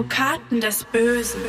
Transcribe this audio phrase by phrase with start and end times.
[0.00, 1.40] Advokaten des Bösen.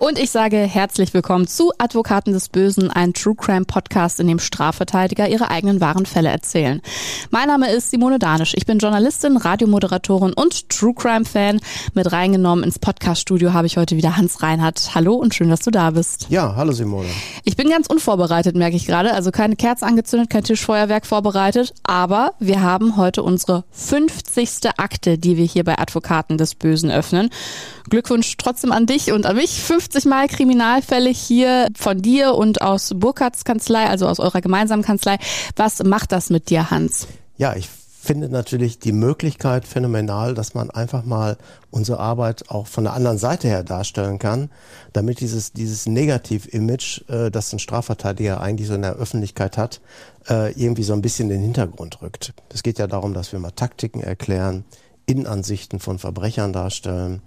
[0.00, 4.38] Und ich sage herzlich willkommen zu Advokaten des Bösen, ein True Crime Podcast, in dem
[4.38, 6.82] Strafverteidiger ihre eigenen wahren Fälle erzählen.
[7.30, 8.54] Mein Name ist Simone Danisch.
[8.56, 11.60] Ich bin Journalistin, Radiomoderatorin und True Crime Fan.
[11.94, 14.94] Mit reingenommen ins Podcaststudio habe ich heute wieder Hans Reinhardt.
[14.94, 16.26] Hallo und schön, dass du da bist.
[16.28, 17.08] Ja, hallo Simone.
[17.44, 19.14] Ich bin ganz unvorbereitet, merke ich gerade.
[19.14, 21.72] Also keine Kerze angezündet, kein Tischfeuerwerk vorbereitet.
[21.84, 24.70] Aber wir haben heute unsere 50.
[24.76, 27.30] Akte, die wir hier bei Advokaten des Bösen öffnen.
[27.88, 29.62] Glückwunsch trotzdem an dich und an mich.
[29.62, 35.18] 50 Mal Kriminalfälle hier von dir und aus Burkhards Kanzlei, also aus eurer gemeinsamen Kanzlei.
[35.56, 37.06] Was macht das mit dir, Hans?
[37.36, 37.68] Ja, ich
[38.04, 41.38] finde natürlich die Möglichkeit phänomenal, dass man einfach mal
[41.70, 44.50] unsere Arbeit auch von der anderen Seite her darstellen kann,
[44.92, 49.80] damit dieses, dieses Negativ-Image, äh, das ein Strafverteidiger eigentlich so in der Öffentlichkeit hat,
[50.28, 52.34] äh, irgendwie so ein bisschen in den Hintergrund rückt.
[52.52, 54.64] Es geht ja darum, dass wir mal Taktiken erklären,
[55.06, 57.22] Innenansichten von Verbrechern darstellen,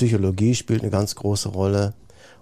[0.00, 1.92] Psychologie spielt eine ganz große Rolle.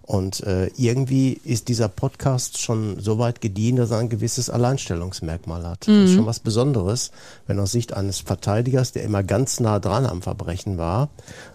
[0.09, 5.67] Und äh, irgendwie ist dieser Podcast schon so weit gediehen, dass er ein gewisses Alleinstellungsmerkmal
[5.67, 5.87] hat.
[5.87, 5.93] Mhm.
[5.93, 6.17] Das ist mhm.
[6.17, 7.11] schon was Besonderes,
[7.47, 11.11] wenn aus Sicht eines Verteidigers, der immer ganz nah dran am Verbrechen war,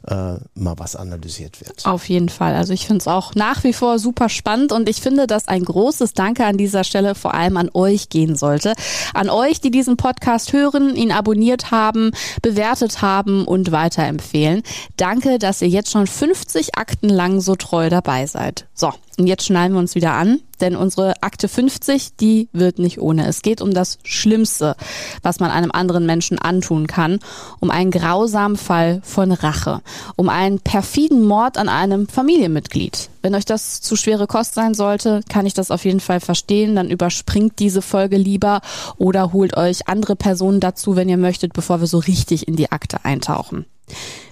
[0.07, 1.83] äh, mal was analysiert wird.
[1.87, 2.53] Auf jeden Fall.
[2.53, 5.65] Also ich finde es auch nach wie vor super spannend und ich finde, dass ein
[5.65, 8.73] großes Danke an dieser Stelle vor allem an euch gehen sollte.
[9.15, 12.11] An euch, die diesen Podcast hören, ihn abonniert haben,
[12.43, 14.61] bewertet haben und weiterempfehlen.
[14.95, 18.42] Danke, dass ihr jetzt schon 50 Akten lang so treu dabei seid.
[18.43, 18.65] Zeit.
[18.73, 22.99] So, und jetzt schnallen wir uns wieder an, denn unsere Akte 50, die wird nicht
[22.99, 23.27] ohne.
[23.27, 24.75] Es geht um das Schlimmste,
[25.21, 27.19] was man einem anderen Menschen antun kann,
[27.59, 29.81] um einen grausamen Fall von Rache,
[30.15, 33.09] um einen perfiden Mord an einem Familienmitglied.
[33.21, 36.75] Wenn euch das zu schwere Kost sein sollte, kann ich das auf jeden Fall verstehen,
[36.75, 38.61] dann überspringt diese Folge lieber
[38.97, 42.71] oder holt euch andere Personen dazu, wenn ihr möchtet, bevor wir so richtig in die
[42.71, 43.65] Akte eintauchen.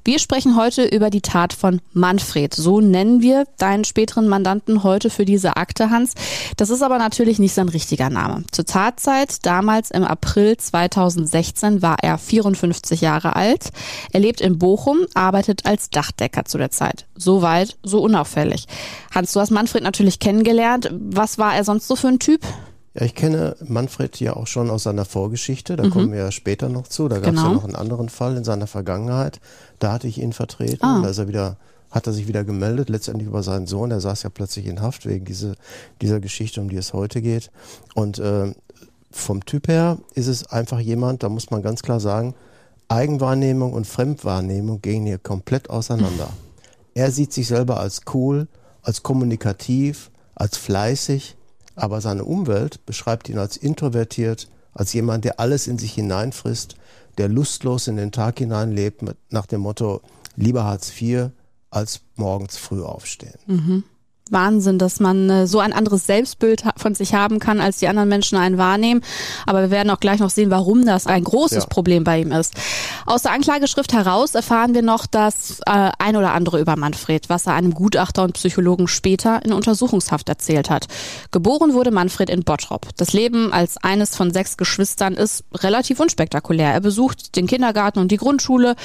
[0.03, 2.55] Wir sprechen heute über die Tat von Manfred.
[2.55, 6.15] So nennen wir deinen späteren Mandanten heute für diese Akte, Hans.
[6.57, 8.43] Das ist aber natürlich nicht sein richtiger Name.
[8.51, 13.69] Zur Tatzeit, damals im April 2016, war er 54 Jahre alt.
[14.11, 17.05] Er lebt in Bochum, arbeitet als Dachdecker zu der Zeit.
[17.15, 18.65] Soweit, so unauffällig.
[19.13, 20.89] Hans, du hast Manfred natürlich kennengelernt.
[20.91, 22.41] Was war er sonst so für ein Typ?
[22.93, 25.89] Ja, ich kenne Manfred ja auch schon aus seiner Vorgeschichte, da mhm.
[25.91, 27.07] kommen wir ja später noch zu.
[27.07, 27.47] Da gab es genau.
[27.47, 29.39] ja noch einen anderen Fall in seiner Vergangenheit.
[29.79, 30.83] Da hatte ich ihn vertreten.
[30.83, 31.01] Ah.
[31.01, 31.57] Da ist er wieder,
[31.89, 33.91] hat er sich wieder gemeldet, letztendlich über seinen Sohn.
[33.91, 35.55] Der saß ja plötzlich in Haft wegen diese,
[36.01, 37.49] dieser Geschichte, um die es heute geht.
[37.95, 38.53] Und äh,
[39.09, 42.35] vom Typ her ist es einfach jemand, da muss man ganz klar sagen,
[42.89, 46.29] Eigenwahrnehmung und Fremdwahrnehmung gehen hier komplett auseinander.
[46.93, 48.49] er sieht sich selber als cool,
[48.81, 51.37] als kommunikativ, als fleißig
[51.75, 56.75] aber seine Umwelt beschreibt ihn als introvertiert, als jemand, der alles in sich hineinfrisst,
[57.17, 60.01] der lustlos in den Tag hineinlebt, nach dem Motto,
[60.35, 61.29] lieber Hartz IV
[61.69, 63.39] als morgens früh aufstehen.
[63.47, 63.83] Mhm.
[64.31, 68.09] Wahnsinn, dass man äh, so ein anderes Selbstbild von sich haben kann, als die anderen
[68.09, 69.01] Menschen einen wahrnehmen.
[69.45, 71.69] Aber wir werden auch gleich noch sehen, warum das ein großes ja.
[71.69, 72.53] Problem bei ihm ist.
[73.05, 77.47] Aus der Anklageschrift heraus erfahren wir noch das äh, ein oder andere über Manfred, was
[77.47, 80.87] er einem Gutachter und Psychologen später in Untersuchungshaft erzählt hat.
[81.31, 82.87] Geboren wurde Manfred in Bottrop.
[82.97, 86.73] Das Leben als eines von sechs Geschwistern ist relativ unspektakulär.
[86.73, 88.75] Er besucht den Kindergarten und die Grundschule,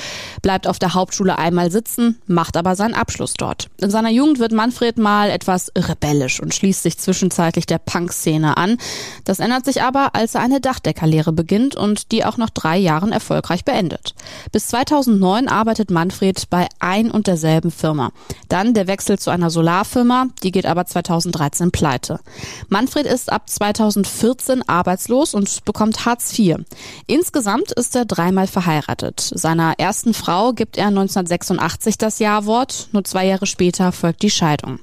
[0.42, 3.68] bleibt auf der Hauptschule einmal sitzen, macht aber seinen Abschluss dort.
[3.80, 8.78] In seiner Jugend wird Manfred mal etwas rebellisch und schließt sich zwischenzeitlich der Punk-Szene an.
[9.24, 13.12] Das ändert sich aber, als er eine Dachdeckerlehre beginnt und die auch nach drei Jahren
[13.12, 14.14] erfolgreich beendet.
[14.50, 18.12] Bis 2009 arbeitet Manfred bei ein und derselben Firma.
[18.48, 22.20] Dann der Wechsel zu einer Solarfirma, die geht aber 2013 pleite.
[22.68, 26.56] Manfred ist ab 2014 arbeitslos und bekommt Hartz IV.
[27.06, 29.20] Insgesamt ist er dreimal verheiratet.
[29.34, 34.78] Seiner ersten Frau gibt er 1986 das Ja-Wort, nur zwei Jahre später folgt die Scheidung.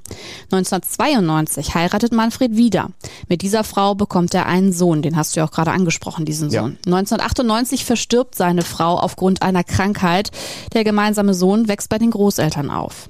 [0.50, 2.90] 1992 heiratet Manfred wieder.
[3.28, 6.50] Mit dieser Frau bekommt er einen Sohn, den hast du ja auch gerade angesprochen, diesen
[6.50, 6.78] Sohn.
[6.86, 6.94] Ja.
[6.96, 10.30] 1998 verstirbt seine Frau aufgrund einer Krankheit.
[10.72, 13.08] Der gemeinsame Sohn wächst bei den Großeltern auf.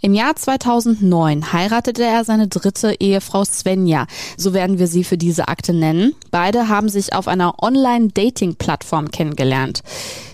[0.00, 4.06] Im Jahr 2009 heiratete er seine dritte Ehefrau Svenja.
[4.36, 6.14] So werden wir sie für diese Akte nennen.
[6.30, 9.82] Beide haben sich auf einer Online-Dating-Plattform kennengelernt.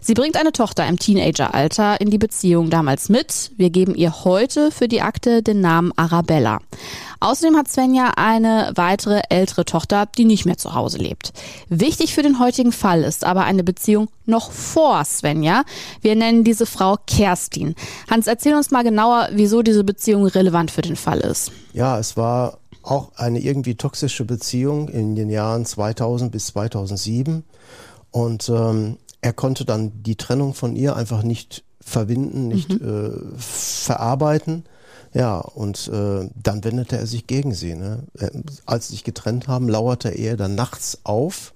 [0.00, 3.52] Sie bringt eine Tochter im Teenageralter in die Beziehung damals mit.
[3.56, 6.58] Wir geben ihr heute für die Akte den Namen Arabella.
[7.22, 11.32] Außerdem hat Svenja eine weitere ältere Tochter, die nicht mehr zu Hause lebt.
[11.68, 15.62] Wichtig für den heutigen Fall ist aber eine Beziehung noch vor Svenja.
[16.00, 17.76] Wir nennen diese Frau Kerstin.
[18.10, 21.52] Hans, erzähl uns mal genauer, wieso diese Beziehung relevant für den Fall ist.
[21.72, 27.44] Ja, es war auch eine irgendwie toxische Beziehung in den Jahren 2000 bis 2007.
[28.10, 33.36] Und ähm, er konnte dann die Trennung von ihr einfach nicht verwinden, nicht mhm.
[33.36, 34.64] äh, verarbeiten.
[35.14, 37.74] Ja, und äh, dann wendete er sich gegen sie.
[37.74, 38.04] Ne?
[38.64, 41.52] Als sie sich getrennt haben, lauerte er dann nachts auf,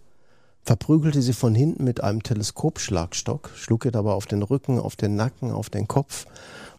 [0.62, 5.16] verprügelte sie von hinten mit einem Teleskopschlagstock, schlug ihr dabei auf den Rücken, auf den
[5.16, 6.26] Nacken, auf den Kopf.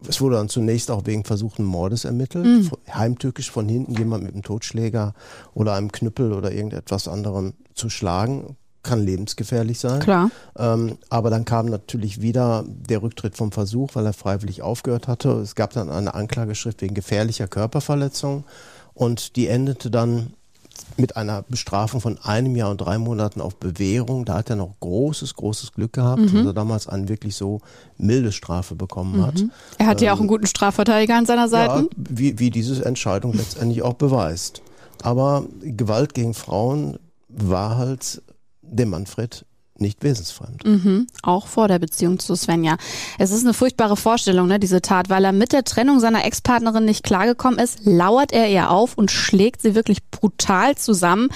[0.07, 2.45] Es wurde dann zunächst auch wegen versuchten Mordes ermittelt.
[2.45, 2.71] Mhm.
[2.93, 5.15] Heimtückisch von hinten jemand mit einem Totschläger
[5.55, 8.55] oder einem Knüppel oder irgendetwas anderem zu schlagen
[8.87, 9.99] kann lebensgefährlich sein.
[9.99, 10.31] Klar.
[10.57, 15.29] Ähm, aber dann kam natürlich wieder der Rücktritt vom Versuch, weil er freiwillig aufgehört hatte.
[15.33, 18.43] Es gab dann eine Anklageschrift wegen gefährlicher Körperverletzung
[18.93, 20.33] und die endete dann
[20.95, 24.25] mit einer Bestrafung von einem Jahr und drei Monaten auf Bewährung.
[24.25, 26.33] Da hat er noch großes, großes Glück gehabt, mhm.
[26.33, 27.61] dass er damals eine wirklich so
[27.97, 29.39] milde Strafe bekommen hat.
[29.39, 29.51] Mhm.
[29.77, 31.81] Er hatte ähm, ja auch einen guten Strafverteidiger an seiner Seite.
[31.81, 34.61] Ja, wie, wie diese Entscheidung letztendlich auch beweist.
[35.01, 36.97] Aber Gewalt gegen Frauen
[37.29, 38.21] war halt
[38.69, 39.45] dem Manfred
[39.79, 40.65] nicht wesensfremd.
[40.65, 42.77] Mhm, auch vor der Beziehung zu Svenja.
[43.19, 46.85] Es ist eine furchtbare Vorstellung, ne, diese Tat, weil er mit der Trennung seiner Ex-Partnerin
[46.85, 51.29] nicht klargekommen ist, lauert er ihr auf und schlägt sie wirklich brutal zusammen.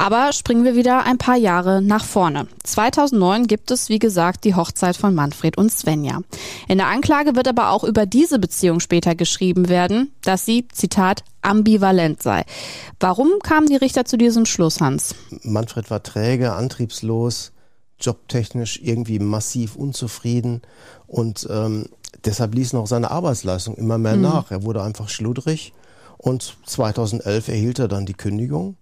[0.00, 2.46] Aber springen wir wieder ein paar Jahre nach vorne.
[2.64, 6.22] 2009 gibt es, wie gesagt, die Hochzeit von Manfred und Svenja.
[6.68, 11.22] In der Anklage wird aber auch über diese Beziehung später geschrieben werden, dass sie, Zitat,
[11.42, 12.44] ambivalent sei.
[12.98, 15.14] Warum kamen die Richter zu diesem Schluss, Hans?
[15.42, 17.52] Manfred war träge, antriebslos,
[18.00, 20.62] jobtechnisch irgendwie massiv unzufrieden
[21.08, 21.90] und ähm,
[22.24, 24.22] deshalb ließ noch seine Arbeitsleistung immer mehr mhm.
[24.22, 24.50] nach.
[24.50, 25.74] Er wurde einfach schludrig
[26.16, 28.78] und 2011 erhielt er dann die Kündigung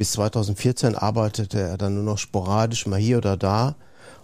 [0.00, 3.76] bis 2014 arbeitete er dann nur noch sporadisch mal hier oder da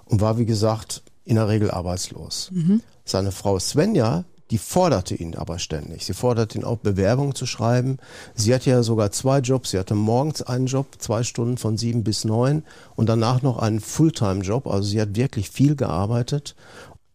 [0.07, 2.49] und war, wie gesagt, in der Regel arbeitslos.
[2.51, 2.81] Mhm.
[3.05, 6.07] Seine Frau Svenja, die forderte ihn aber ständig.
[6.07, 7.99] Sie forderte ihn auch, Bewerbungen zu schreiben.
[8.35, 9.73] Sie hatte ja sogar zwei Jobs.
[9.73, 12.63] Sie hatte morgens einen Job, zwei Stunden von sieben bis neun
[12.95, 14.67] und danach noch einen Fulltime-Job.
[14.67, 16.57] Also sie hat wirklich viel gearbeitet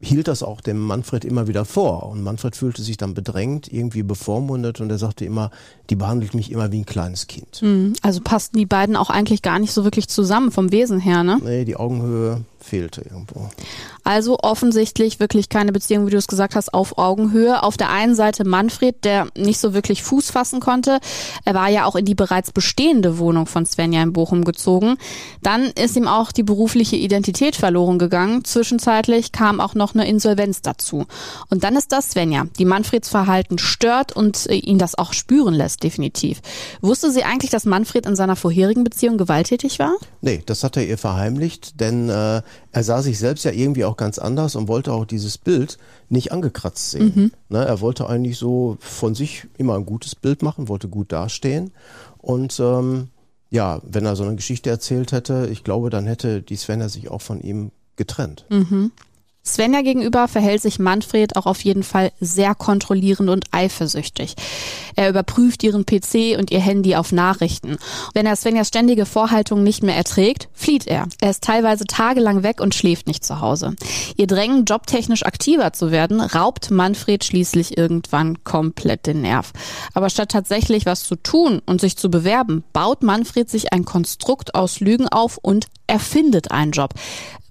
[0.02, 2.10] hielt das auch dem Manfred immer wieder vor.
[2.10, 5.52] Und Manfred fühlte sich dann bedrängt, irgendwie bevormundet und er sagte immer,
[5.90, 7.62] die behandelt mich immer wie ein kleines Kind.
[7.62, 7.94] Mhm.
[8.02, 11.40] Also passten die beiden auch eigentlich gar nicht so wirklich zusammen vom Wesen her, ne?
[11.44, 13.50] Nee, die Augenhöhe fehlte irgendwo.
[14.04, 17.64] Also offensichtlich wirklich keine Beziehung, wie du es gesagt hast, auf Augenhöhe.
[17.64, 21.00] Auf der einen Seite Manfred, der nicht so wirklich Fuß fassen konnte.
[21.46, 24.98] Er war ja auch in die bereits bestehende Wohnung von Svenja in Bochum gezogen.
[25.42, 28.44] Dann ist ihm auch die berufliche Identität verloren gegangen.
[28.44, 31.06] Zwischenzeitlich kam auch noch eine Insolvenz dazu.
[31.50, 35.54] Und dann ist das Svenja, die Manfreds Verhalten stört und äh, ihn das auch spüren
[35.54, 36.42] lässt, definitiv.
[36.82, 39.94] Wusste sie eigentlich, dass Manfred in seiner vorherigen Beziehung gewalttätig war?
[40.22, 43.98] Nee, das hat er ihr verheimlicht, denn äh, er sah sich selbst ja irgendwie auch
[43.98, 45.78] ganz anders und wollte auch dieses Bild
[46.10, 47.12] nicht angekratzt sehen.
[47.16, 47.32] Mhm.
[47.50, 51.72] Ne, er wollte eigentlich so von sich immer ein gutes Bild machen, wollte gut dastehen.
[52.18, 53.10] Und ähm,
[53.50, 57.10] ja, wenn er so eine Geschichte erzählt hätte, ich glaube, dann hätte die Svenja sich
[57.10, 58.46] auch von ihm getrennt.
[58.50, 58.92] Mhm.
[59.44, 64.36] Svenja gegenüber verhält sich Manfred auch auf jeden Fall sehr kontrollierend und eifersüchtig.
[64.96, 67.78] Er überprüft ihren PC und ihr Handy auf Nachrichten.
[68.14, 71.08] Wenn er Svenjas ständige Vorhaltung nicht mehr erträgt, flieht er.
[71.20, 73.76] Er ist teilweise tagelang weg und schläft nicht zu Hause.
[74.16, 79.54] Ihr Drängen, jobtechnisch aktiver zu werden, raubt Manfred schließlich irgendwann komplett den Nerv.
[79.94, 84.54] Aber statt tatsächlich was zu tun und sich zu bewerben, baut Manfred sich ein Konstrukt
[84.54, 86.94] aus Lügen auf und erfindet einen Job.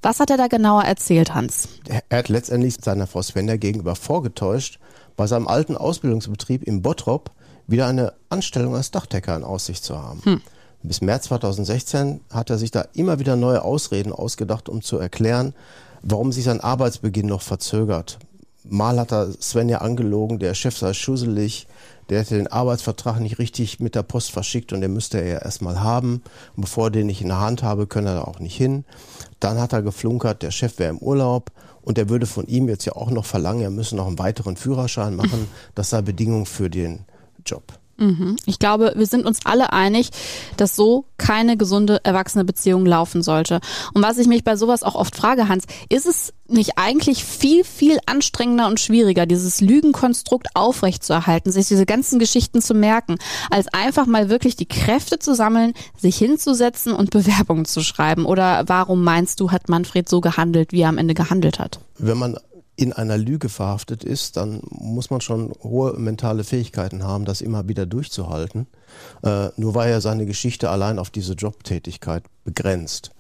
[0.03, 1.69] Was hat er da genauer erzählt, Hans?
[2.09, 4.79] Er hat letztendlich seiner Frau Svenja gegenüber vorgetäuscht,
[5.17, 7.31] bei seinem alten Ausbildungsbetrieb in Bottrop
[7.67, 10.23] wieder eine Anstellung als Dachdecker in Aussicht zu haben.
[10.25, 10.41] Hm.
[10.83, 15.55] Bis März 2016 hat er sich da immer wieder neue Ausreden ausgedacht, um zu erklären,
[16.03, 18.19] warum sich sein Arbeitsbeginn noch verzögert.
[18.65, 21.67] Mal hat er Svenja angelogen, der Chef sei schusselig,
[22.11, 25.39] der hätte den Arbeitsvertrag nicht richtig mit der Post verschickt und den müsste er ja
[25.39, 26.23] erstmal haben.
[26.57, 28.85] Und bevor er den nicht in der Hand habe, könne er da auch nicht hin.
[29.39, 31.53] Dann hat er geflunkert, der Chef wäre im Urlaub
[31.83, 34.57] und er würde von ihm jetzt ja auch noch verlangen, er müsse noch einen weiteren
[34.57, 35.49] Führerschein machen.
[35.75, 37.07] Das sei Bedingung für den
[37.47, 37.63] Job.
[38.01, 38.37] Mhm.
[38.47, 40.11] Ich glaube, wir sind uns alle einig,
[40.57, 43.61] dass so keine gesunde erwachsene Beziehung laufen sollte.
[43.93, 47.63] Und was ich mich bei sowas auch oft frage, Hans, ist es nicht eigentlich viel,
[47.63, 53.19] viel anstrengender und schwieriger, dieses Lügenkonstrukt aufrechtzuerhalten, sich diese ganzen Geschichten zu merken,
[53.51, 58.25] als einfach mal wirklich die Kräfte zu sammeln, sich hinzusetzen und Bewerbungen zu schreiben?
[58.25, 61.81] Oder warum meinst du, hat Manfred so gehandelt, wie er am Ende gehandelt hat?
[61.99, 62.39] Wenn man
[62.81, 67.69] in einer Lüge verhaftet ist, dann muss man schon hohe mentale Fähigkeiten haben, das immer
[67.69, 68.67] wieder durchzuhalten.
[69.23, 73.11] Äh, nur war ja seine Geschichte allein auf diese Jobtätigkeit begrenzt.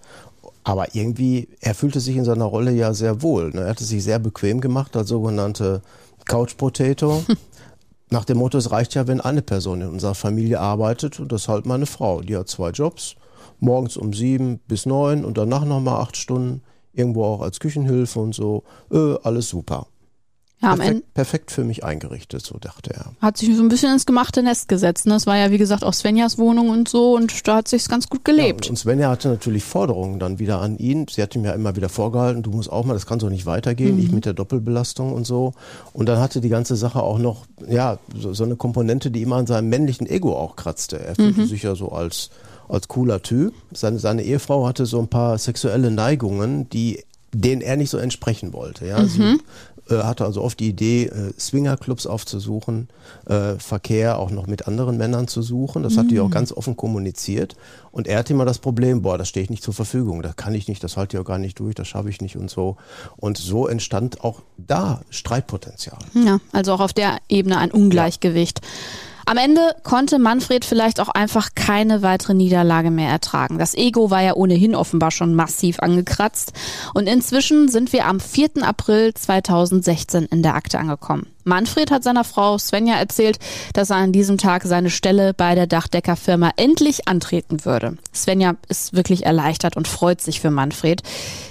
[0.64, 3.50] Aber irgendwie, er fühlte sich in seiner Rolle ja sehr wohl.
[3.50, 3.60] Ne?
[3.60, 5.82] Er hatte sich sehr bequem gemacht als sogenannte
[6.24, 7.22] Couch Potato.
[8.10, 11.42] Nach dem Motto, es reicht ja, wenn eine Person in unserer Familie arbeitet und das
[11.42, 12.22] ist halt meine Frau.
[12.22, 13.14] Die hat zwei Jobs,
[13.58, 18.34] morgens um sieben bis neun und danach nochmal acht Stunden irgendwo auch als Küchenhilfe und
[18.34, 18.64] so.
[18.90, 19.86] Äh, alles super.
[20.62, 23.12] Ja, perfekt, perfekt, für mich eingerichtet, so dachte er.
[23.22, 25.06] Hat sich so ein bisschen ins gemachte Nest gesetzt.
[25.06, 25.14] Ne?
[25.14, 28.10] Das war ja, wie gesagt, auch Svenjas Wohnung und so und da hat sich's ganz
[28.10, 28.66] gut gelebt.
[28.66, 31.06] Ja, und Svenja hatte natürlich Forderungen dann wieder an ihn.
[31.08, 33.46] Sie hat ihm ja immer wieder vorgehalten, du musst auch mal, das kann so nicht
[33.46, 34.02] weitergehen, mhm.
[34.02, 35.54] ich mit der Doppelbelastung und so.
[35.94, 39.36] Und dann hatte die ganze Sache auch noch, ja, so, so eine Komponente, die immer
[39.36, 41.00] an seinem männlichen Ego auch kratzte.
[41.00, 41.46] Er fühlte mhm.
[41.46, 42.28] sich ja so als,
[42.70, 43.54] als cooler Typ.
[43.72, 48.52] Seine, seine Ehefrau hatte so ein paar sexuelle Neigungen, die denen er nicht so entsprechen
[48.52, 48.86] wollte.
[48.86, 49.08] Ja, mhm.
[49.08, 49.38] sie
[49.90, 52.88] äh, hatte also oft die Idee, äh, Swingerclubs aufzusuchen,
[53.26, 55.82] äh, Verkehr auch noch mit anderen Männern zu suchen.
[55.82, 55.98] Das mhm.
[55.98, 56.32] hat die auch mm.
[56.32, 57.56] ganz offen kommuniziert.
[57.92, 60.54] Und er hatte immer das Problem, boah, das stehe ich nicht zur Verfügung, das kann
[60.54, 62.76] ich nicht, das halte ich auch gar nicht durch, das schaffe ich nicht und so.
[63.16, 65.98] Und so entstand auch da Streitpotenzial.
[66.14, 68.60] Ja, also auch auf der Ebene ein Ungleichgewicht.
[68.62, 68.68] Ja.
[69.26, 73.58] Am Ende konnte Manfred vielleicht auch einfach keine weitere Niederlage mehr ertragen.
[73.58, 76.52] Das Ego war ja ohnehin offenbar schon massiv angekratzt.
[76.94, 78.62] Und inzwischen sind wir am 4.
[78.62, 81.26] April 2016 in der Akte angekommen.
[81.44, 83.38] Manfred hat seiner Frau Svenja erzählt,
[83.72, 87.96] dass er an diesem Tag seine Stelle bei der Dachdeckerfirma endlich antreten würde.
[88.14, 91.02] Svenja ist wirklich erleichtert und freut sich für Manfred.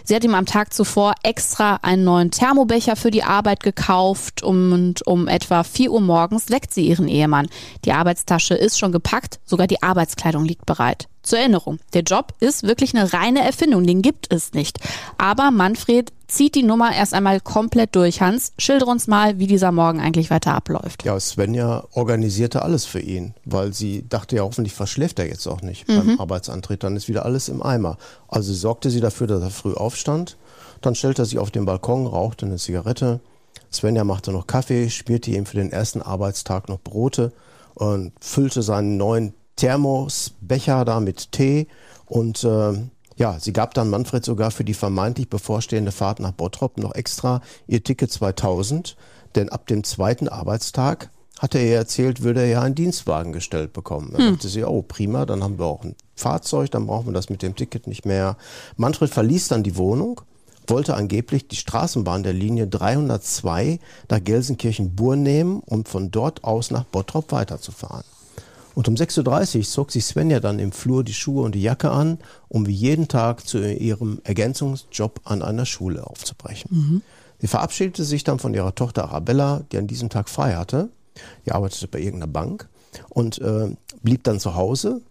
[0.03, 5.05] Sie hat ihm am Tag zuvor extra einen neuen Thermobecher für die Arbeit gekauft und
[5.05, 7.49] um etwa 4 Uhr morgens weckt sie ihren Ehemann.
[7.85, 11.08] Die Arbeitstasche ist schon gepackt, sogar die Arbeitskleidung liegt bereit.
[11.21, 14.79] Zur Erinnerung, der Job ist wirklich eine reine Erfindung, den gibt es nicht.
[15.17, 18.21] Aber Manfred zieht die Nummer erst einmal komplett durch.
[18.21, 21.03] Hans, schildere uns mal, wie dieser Morgen eigentlich weiter abläuft.
[21.03, 25.61] Ja, Svenja organisierte alles für ihn, weil sie dachte ja hoffentlich verschläft er jetzt auch
[25.61, 25.95] nicht mhm.
[25.95, 27.97] beim Arbeitsantritt, dann ist wieder alles im Eimer.
[28.27, 30.37] Also sorgte sie dafür, dass er früh aufstand,
[30.81, 33.19] dann stellte er sich auf den Balkon, rauchte eine Zigarette.
[33.71, 37.33] Svenja machte noch Kaffee, spielte ihm für den ersten Arbeitstag noch Brote
[37.75, 41.67] und füllte seinen neuen Thermosbecher da mit Tee
[42.05, 42.73] und äh,
[43.17, 47.41] ja, sie gab dann Manfred sogar für die vermeintlich bevorstehende Fahrt nach Bottrop noch extra
[47.67, 48.95] ihr Ticket 2000,
[49.35, 54.11] denn ab dem zweiten Arbeitstag hatte er erzählt, würde er ja einen Dienstwagen gestellt bekommen.
[54.13, 54.33] Da hm.
[54.33, 57.41] dachte sie, oh prima, dann haben wir auch ein Fahrzeug, dann brauchen wir das mit
[57.41, 58.37] dem Ticket nicht mehr.
[58.77, 60.21] Manfred verließ dann die Wohnung,
[60.67, 66.85] wollte angeblich die Straßenbahn der Linie 302 nach Gelsenkirchen-Burr nehmen, um von dort aus nach
[66.85, 68.05] Bottrop weiterzufahren.
[68.79, 71.91] Und um 6.30 Uhr zog sich Svenja dann im Flur die Schuhe und die Jacke
[71.91, 72.17] an,
[72.47, 76.71] um wie jeden Tag zu ihrem Ergänzungsjob an einer Schule aufzubrechen.
[76.71, 77.01] Mhm.
[77.39, 80.87] Sie verabschiedete sich dann von ihrer Tochter Arabella, die an diesem Tag frei hatte.
[81.45, 82.69] Die arbeitete bei irgendeiner Bank
[83.09, 85.01] und äh, blieb dann zu Hause.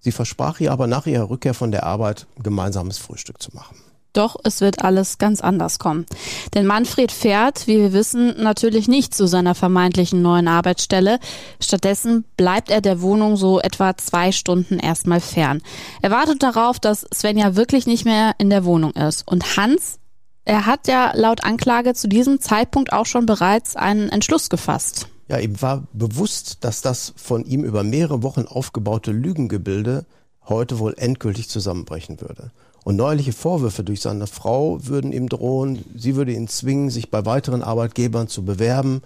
[0.00, 3.78] Sie versprach ihr aber nach ihrer Rückkehr von der Arbeit gemeinsames Frühstück zu machen.
[4.14, 6.06] Doch es wird alles ganz anders kommen.
[6.54, 11.18] Denn Manfred fährt, wie wir wissen, natürlich nicht zu seiner vermeintlichen neuen Arbeitsstelle.
[11.60, 15.60] Stattdessen bleibt er der Wohnung so etwa zwei Stunden erstmal fern.
[16.00, 19.26] Er wartet darauf, dass Svenja wirklich nicht mehr in der Wohnung ist.
[19.26, 19.98] Und Hans,
[20.44, 25.08] er hat ja laut Anklage zu diesem Zeitpunkt auch schon bereits einen Entschluss gefasst.
[25.28, 30.04] Ja, ihm war bewusst, dass das von ihm über mehrere Wochen aufgebaute Lügengebilde
[30.46, 32.50] heute wohl endgültig zusammenbrechen würde.
[32.84, 37.24] Und neuliche Vorwürfe durch seine Frau würden ihm drohen, sie würde ihn zwingen, sich bei
[37.24, 39.00] weiteren Arbeitgebern zu bewerben.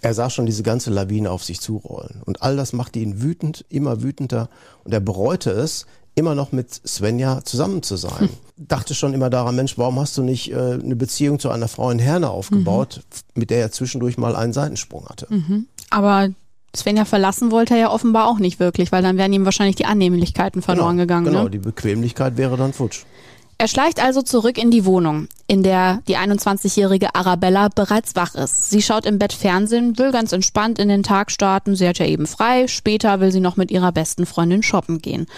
[0.00, 2.20] Er sah schon diese ganze Lawine auf sich zurollen.
[2.24, 4.48] Und all das machte ihn wütend, immer wütender.
[4.82, 8.20] Und er bereute es, immer noch mit Svenja zusammen zu sein.
[8.20, 8.28] Hm.
[8.68, 11.90] Dachte schon immer daran, Mensch, warum hast du nicht äh, eine Beziehung zu einer Frau
[11.90, 13.40] in Herne aufgebaut, mhm.
[13.40, 15.26] mit der er zwischendurch mal einen Seitensprung hatte?
[15.30, 15.66] Mhm.
[15.90, 16.28] Aber
[16.74, 19.84] Svenja verlassen wollte er ja offenbar auch nicht wirklich, weil dann wären ihm wahrscheinlich die
[19.84, 21.26] Annehmlichkeiten verloren genau, gegangen.
[21.26, 21.50] Genau, ne?
[21.50, 23.04] die Bequemlichkeit wäre dann futsch.
[23.62, 28.70] Er schleicht also zurück in die Wohnung, in der die 21-jährige Arabella bereits wach ist.
[28.70, 31.76] Sie schaut im Bett Fernsehen, will ganz entspannt in den Tag starten.
[31.76, 32.66] Sie hat ja eben frei.
[32.66, 35.28] Später will sie noch mit ihrer besten Freundin shoppen gehen.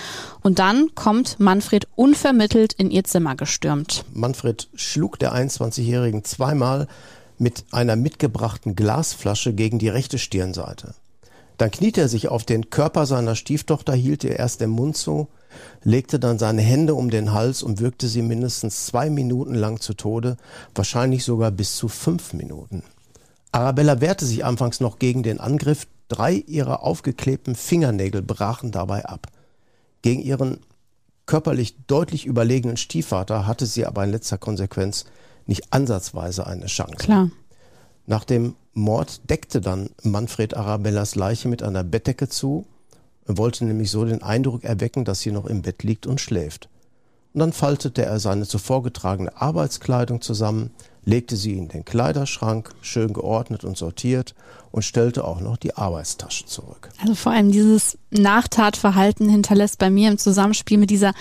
[0.40, 4.06] Und dann kommt Manfred unvermittelt in ihr Zimmer gestürmt.
[4.14, 6.88] Manfred schlug der 21-jährigen zweimal
[7.36, 10.94] mit einer mitgebrachten Glasflasche gegen die rechte Stirnseite.
[11.58, 15.28] Dann kniete er sich auf den Körper seiner Stieftochter, hielt ihr erst den Mund zu,
[15.82, 19.94] legte dann seine Hände um den Hals und wirkte sie mindestens zwei Minuten lang zu
[19.94, 20.36] Tode,
[20.74, 22.82] wahrscheinlich sogar bis zu fünf Minuten.
[23.52, 29.28] Arabella wehrte sich anfangs noch gegen den Angriff, drei ihrer aufgeklebten Fingernägel brachen dabei ab.
[30.02, 30.58] Gegen ihren
[31.26, 35.06] körperlich deutlich überlegenen Stiefvater hatte sie aber in letzter Konsequenz
[35.46, 36.96] nicht ansatzweise eine Chance.
[36.96, 37.30] Klar.
[38.06, 42.66] Nach dem Mord deckte dann Manfred Arabellas Leiche mit einer Bettdecke zu
[43.26, 46.68] er wollte nämlich so den Eindruck erwecken, dass sie noch im Bett liegt und schläft.
[47.32, 50.70] Und dann faltete er seine zuvor getragene Arbeitskleidung zusammen,
[51.04, 54.34] legte sie in den Kleiderschrank, schön geordnet und sortiert
[54.70, 56.90] und stellte auch noch die Arbeitstasche zurück.
[57.00, 61.12] Also vor allem dieses Nachtatverhalten hinterlässt bei mir im Zusammenspiel mit dieser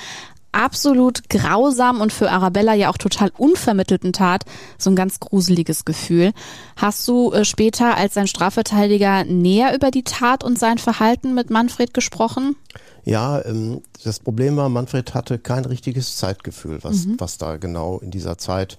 [0.54, 4.46] absolut grausamen und für Arabella ja auch total unvermittelten Tat
[4.78, 6.32] so ein ganz gruseliges Gefühl.
[6.76, 11.50] Hast du äh, später als sein Strafverteidiger näher über die Tat und sein Verhalten mit
[11.50, 12.56] Manfred gesprochen?
[13.04, 17.16] Ja, ähm, das Problem war, Manfred hatte kein richtiges Zeitgefühl, was, mhm.
[17.20, 18.78] was da genau in dieser Zeit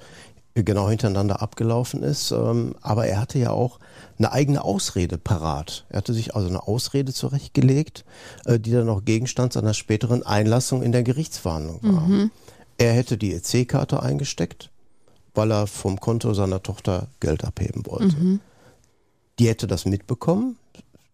[0.54, 2.30] genau hintereinander abgelaufen ist.
[2.30, 3.80] Ähm, aber er hatte ja auch
[4.18, 5.84] eine eigene Ausrede parat.
[5.88, 8.04] Er hatte sich also eine Ausrede zurechtgelegt,
[8.44, 12.06] äh, die dann auch Gegenstand seiner späteren Einlassung in der Gerichtsverhandlung war.
[12.06, 12.30] Mhm.
[12.78, 14.70] Er hätte die EC-Karte eingesteckt,
[15.34, 18.16] weil er vom Konto seiner Tochter Geld abheben wollte.
[18.16, 18.40] Mhm.
[19.38, 20.56] Die hätte das mitbekommen,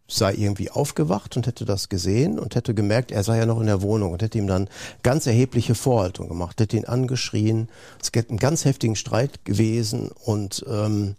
[0.06, 3.66] sei irgendwie aufgewacht und hätte das gesehen und hätte gemerkt, er sei ja noch in
[3.66, 4.68] der Wohnung und hätte ihm dann
[5.02, 7.68] ganz erhebliche Vorhaltung gemacht, hätte ihn angeschrien.
[8.02, 11.14] Es hätte einen ganz heftigen Streit gewesen und ähm,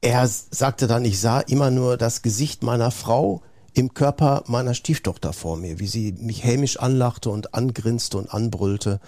[0.00, 3.42] er sagte dann, ich sah immer nur das Gesicht meiner Frau
[3.76, 9.00] im Körper meiner Stieftochter vor mir, wie sie mich hämisch anlachte und angrinste und anbrüllte.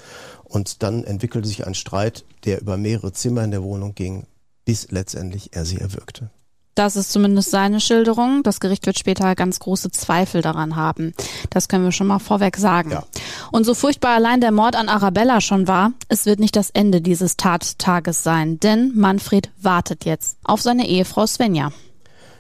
[0.45, 4.27] Und dann entwickelte sich ein Streit, der über mehrere Zimmer in der Wohnung ging,
[4.67, 6.31] bis letztendlich er sie erwürgte.
[6.79, 8.45] Das ist zumindest seine Schilderung.
[8.45, 11.13] Das Gericht wird später ganz große Zweifel daran haben.
[11.51, 12.93] Das können wir schon mal vorweg sagen.
[12.93, 13.03] Ja.
[13.51, 17.01] Und so furchtbar allein der Mord an Arabella schon war, es wird nicht das Ende
[17.01, 21.73] dieses Tattages sein, denn Manfred wartet jetzt auf seine Ehefrau Svenja.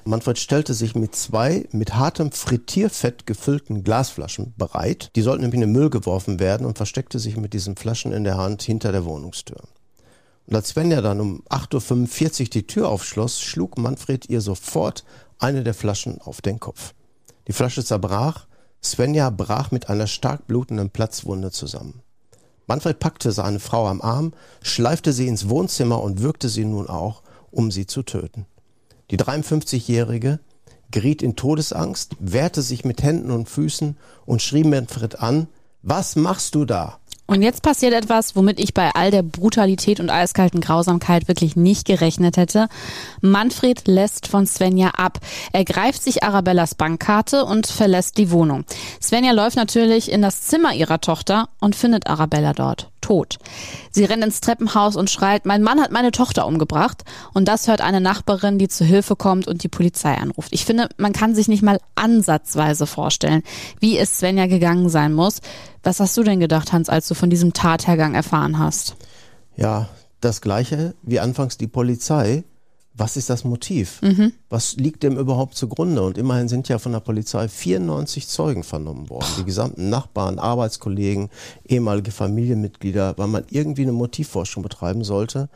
[0.04, 5.10] Manfred stellte sich mit zwei mit hartem Frittierfett gefüllten Glasflaschen bereit.
[5.16, 8.22] Die sollten nämlich in den Müll geworfen werden und versteckte sich mit diesen Flaschen in
[8.22, 9.62] der Hand hinter der Wohnungstür.
[10.48, 15.04] Und als Svenja dann um 8.45 Uhr die Tür aufschloss, schlug Manfred ihr sofort
[15.38, 16.94] eine der Flaschen auf den Kopf.
[17.46, 18.46] Die Flasche zerbrach,
[18.82, 22.00] Svenja brach mit einer stark blutenden Platzwunde zusammen.
[22.66, 27.22] Manfred packte seine Frau am Arm, schleifte sie ins Wohnzimmer und würgte sie nun auch,
[27.50, 28.46] um sie zu töten.
[29.10, 30.40] Die 53-Jährige
[30.90, 35.48] geriet in Todesangst, wehrte sich mit Händen und Füßen und schrie Manfred an,
[35.82, 37.00] was machst du da?
[37.30, 41.86] Und jetzt passiert etwas, womit ich bei all der Brutalität und eiskalten Grausamkeit wirklich nicht
[41.86, 42.68] gerechnet hätte.
[43.20, 45.18] Manfred lässt von Svenja ab.
[45.52, 48.64] Er greift sich Arabellas Bankkarte und verlässt die Wohnung.
[49.00, 53.38] Svenja läuft natürlich in das Zimmer ihrer Tochter und findet Arabella dort tot.
[53.90, 57.04] Sie rennt ins Treppenhaus und schreit, mein Mann hat meine Tochter umgebracht.
[57.34, 60.52] Und das hört eine Nachbarin, die zu Hilfe kommt und die Polizei anruft.
[60.52, 63.42] Ich finde, man kann sich nicht mal ansatzweise vorstellen,
[63.80, 65.40] wie es Svenja gegangen sein muss.
[65.82, 68.96] Was hast du denn gedacht, Hans, als du von diesem Tathergang erfahren hast?
[69.56, 69.88] Ja,
[70.20, 72.44] das gleiche wie anfangs die Polizei
[72.98, 74.02] was ist das Motiv?
[74.02, 74.32] Mhm.
[74.48, 76.02] Was liegt dem überhaupt zugrunde?
[76.02, 79.28] Und immerhin sind ja von der Polizei 94 Zeugen vernommen worden.
[79.38, 81.30] Die gesamten Nachbarn, Arbeitskollegen,
[81.64, 85.48] ehemalige Familienmitglieder, weil man irgendwie eine Motivforschung betreiben sollte.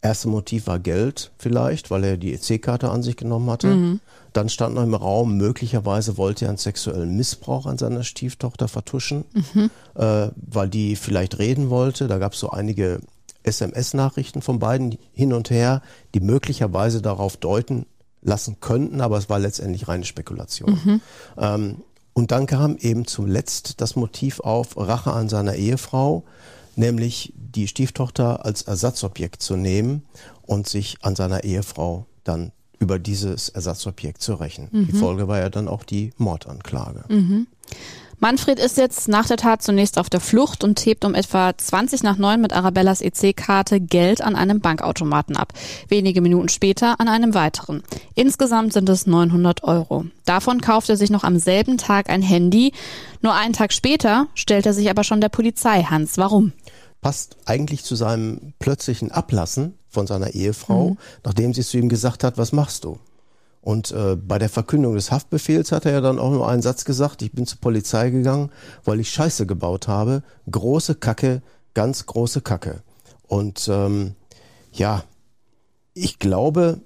[0.00, 3.66] Erste Motiv war Geld vielleicht, weil er die EC-Karte an sich genommen hatte.
[3.66, 4.00] Mhm.
[4.32, 9.24] Dann stand noch im Raum, möglicherweise wollte er einen sexuellen Missbrauch an seiner Stieftochter vertuschen,
[9.32, 9.70] mhm.
[9.96, 12.06] äh, weil die vielleicht reden wollte.
[12.06, 13.00] Da gab es so einige
[13.42, 15.82] SMS-Nachrichten von beiden hin und her,
[16.14, 17.86] die möglicherweise darauf deuten
[18.22, 20.80] lassen könnten, aber es war letztendlich reine Spekulation.
[20.84, 21.00] Mhm.
[21.38, 21.76] Ähm,
[22.12, 26.24] und dann kam eben zuletzt das Motiv auf Rache an seiner Ehefrau,
[26.74, 30.02] nämlich die Stieftochter als Ersatzobjekt zu nehmen
[30.42, 34.68] und sich an seiner Ehefrau dann über dieses Ersatzobjekt zu rächen.
[34.70, 34.86] Mhm.
[34.86, 37.04] Die Folge war ja dann auch die Mordanklage.
[37.08, 37.46] Mhm.
[38.20, 42.02] Manfred ist jetzt nach der Tat zunächst auf der Flucht und hebt um etwa 20
[42.02, 45.52] nach 9 mit Arabellas EC-Karte Geld an einem Bankautomaten ab.
[45.86, 47.84] Wenige Minuten später an einem weiteren.
[48.16, 50.06] Insgesamt sind es 900 Euro.
[50.24, 52.72] Davon kauft er sich noch am selben Tag ein Handy.
[53.22, 55.84] Nur einen Tag später stellt er sich aber schon der Polizei.
[55.84, 56.52] Hans, warum?
[57.00, 60.98] Passt eigentlich zu seinem plötzlichen Ablassen von seiner Ehefrau, mhm.
[61.24, 62.98] nachdem sie zu ihm gesagt hat, was machst du?
[63.68, 66.86] Und äh, bei der Verkündung des Haftbefehls hat er ja dann auch nur einen Satz
[66.86, 68.50] gesagt, ich bin zur Polizei gegangen,
[68.86, 70.22] weil ich Scheiße gebaut habe.
[70.50, 71.42] Große Kacke,
[71.74, 72.80] ganz große Kacke.
[73.26, 74.14] Und ähm,
[74.72, 75.04] ja,
[75.92, 76.80] ich glaube,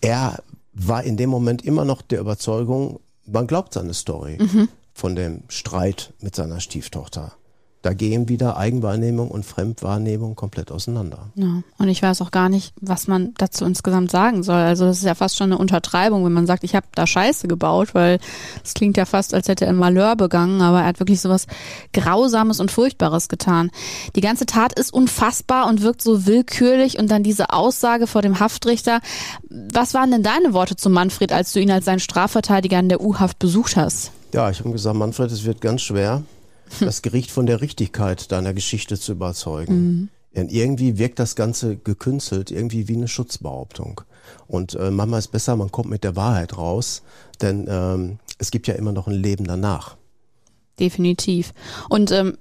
[0.00, 4.70] er war in dem Moment immer noch der Überzeugung, man glaubt seine Story mhm.
[4.94, 7.32] von dem Streit mit seiner Stieftochter
[7.82, 11.30] da gehen wieder Eigenwahrnehmung und Fremdwahrnehmung komplett auseinander.
[11.36, 14.56] Ja, und ich weiß auch gar nicht, was man dazu insgesamt sagen soll.
[14.56, 17.46] Also das ist ja fast schon eine Untertreibung, wenn man sagt, ich habe da Scheiße
[17.46, 18.18] gebaut, weil
[18.64, 21.46] es klingt ja fast, als hätte er ein Malheur begangen, aber er hat wirklich sowas
[21.92, 23.70] Grausames und Furchtbares getan.
[24.16, 28.40] Die ganze Tat ist unfassbar und wirkt so willkürlich und dann diese Aussage vor dem
[28.40, 29.00] Haftrichter.
[29.48, 33.00] Was waren denn deine Worte zu Manfred, als du ihn als seinen Strafverteidiger in der
[33.00, 34.10] U-Haft besucht hast?
[34.32, 36.22] Ja, ich habe gesagt, Manfred, es wird ganz schwer
[36.80, 39.74] das Gericht von der Richtigkeit deiner Geschichte zu überzeugen.
[39.74, 40.08] Mhm.
[40.34, 44.02] Denn irgendwie wirkt das Ganze gekünstelt, irgendwie wie eine Schutzbehauptung.
[44.46, 47.02] Und äh, manchmal ist besser, man kommt mit der Wahrheit raus,
[47.40, 49.96] denn ähm, es gibt ja immer noch ein Leben danach.
[50.78, 51.54] Definitiv.
[51.88, 52.36] Und ähm,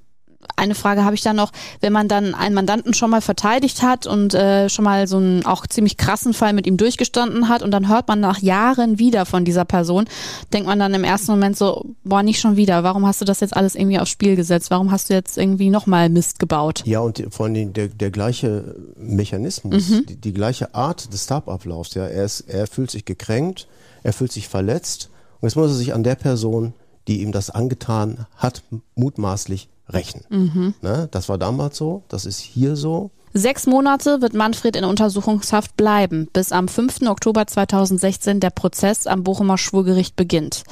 [0.55, 4.07] eine Frage habe ich da noch, wenn man dann einen Mandanten schon mal verteidigt hat
[4.07, 7.71] und äh, schon mal so einen auch ziemlich krassen Fall mit ihm durchgestanden hat und
[7.71, 10.05] dann hört man nach Jahren wieder von dieser Person,
[10.53, 13.39] denkt man dann im ersten Moment so, boah, nicht schon wieder, warum hast du das
[13.39, 14.71] jetzt alles irgendwie aufs Spiel gesetzt?
[14.71, 16.83] Warum hast du jetzt irgendwie nochmal Mist gebaut?
[16.85, 20.05] Ja, und vor allem der, der gleiche Mechanismus, mhm.
[20.05, 23.67] die, die, gleiche Art des Tabablaufs, ja, er, ist, er fühlt sich gekränkt,
[24.03, 25.09] er fühlt sich verletzt
[25.41, 26.73] und jetzt muss er sich an der Person,
[27.07, 28.63] die ihm das angetan hat,
[28.95, 30.21] mutmaßlich rächen.
[30.29, 30.73] Mhm.
[30.81, 31.07] Ne?
[31.11, 33.11] Das war damals so, das ist hier so.
[33.37, 37.01] Sechs Monate wird Manfred in Untersuchungshaft bleiben, bis am 5.
[37.01, 40.63] Oktober 2016 der Prozess am Bochumer Schwurgericht beginnt.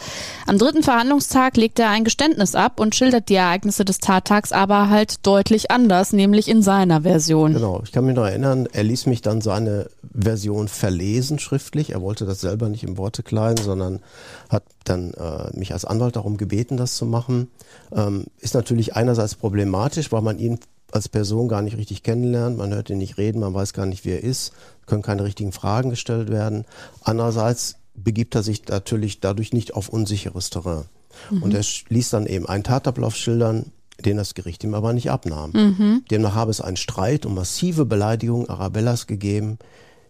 [0.47, 4.89] Am dritten Verhandlungstag legt er ein Geständnis ab und schildert die Ereignisse des Tattags aber
[4.89, 7.53] halt deutlich anders, nämlich in seiner Version.
[7.53, 11.89] Genau, ich kann mich noch erinnern, er ließ mich dann seine Version verlesen schriftlich.
[11.89, 13.99] Er wollte das selber nicht in Worte kleiden, sondern
[14.47, 17.49] hat dann äh, mich als Anwalt darum gebeten, das zu machen.
[17.91, 20.59] Ähm, ist natürlich einerseits problematisch, weil man ihn
[20.93, 24.05] als Person gar nicht richtig kennenlernt, man hört ihn nicht reden, man weiß gar nicht,
[24.05, 24.53] wer er ist,
[24.85, 26.65] können keine richtigen Fragen gestellt werden.
[27.01, 30.85] Andererseits begibt er sich natürlich dadurch nicht auf unsicheres Terrain.
[31.31, 31.43] Mhm.
[31.43, 33.71] Und er ließ dann eben einen Tatablauf schildern,
[34.03, 35.51] den das Gericht ihm aber nicht abnahm.
[35.51, 36.03] Mhm.
[36.09, 39.57] Demnach habe es einen Streit und massive Beleidigungen Arabellas gegeben,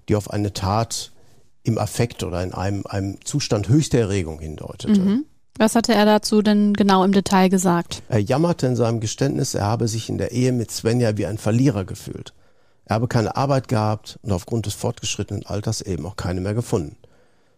[0.09, 1.11] die auf eine Tat
[1.63, 4.99] im Affekt oder in einem, einem Zustand höchster Erregung hindeutete.
[4.99, 5.25] Mhm.
[5.57, 8.01] Was hatte er dazu denn genau im Detail gesagt?
[8.09, 11.37] Er jammerte in seinem Geständnis, er habe sich in der Ehe mit Svenja wie ein
[11.37, 12.33] Verlierer gefühlt.
[12.85, 16.97] Er habe keine Arbeit gehabt und aufgrund des fortgeschrittenen Alters eben auch keine mehr gefunden.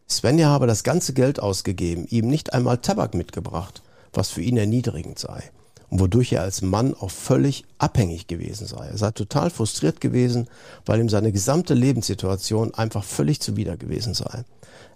[0.10, 3.82] Svenja habe das ganze Geld ausgegeben, ihm nicht einmal Tabak mitgebracht,
[4.14, 5.52] was für ihn erniedrigend sei
[5.90, 8.88] und wodurch er als Mann auch völlig abhängig gewesen sei.
[8.88, 10.48] Er sei total frustriert gewesen,
[10.86, 14.44] weil ihm seine gesamte Lebenssituation einfach völlig zuwider gewesen sei.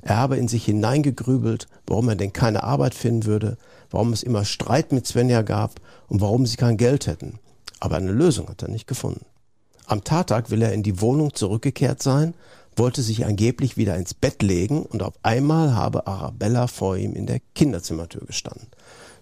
[0.01, 3.57] Er habe in sich hineingegrübelt, warum er denn keine Arbeit finden würde,
[3.91, 7.39] warum es immer Streit mit Svenja gab und warum sie kein Geld hätten.
[7.79, 9.25] Aber eine Lösung hat er nicht gefunden.
[9.85, 12.35] Am Tattag will er in die Wohnung zurückgekehrt sein,
[12.75, 17.25] wollte sich angeblich wieder ins Bett legen und auf einmal habe Arabella vor ihm in
[17.25, 18.67] der Kinderzimmertür gestanden.